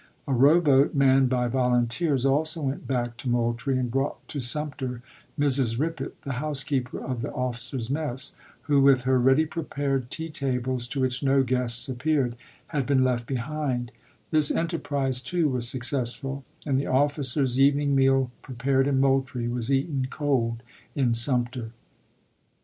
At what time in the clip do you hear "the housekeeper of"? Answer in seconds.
6.23-7.21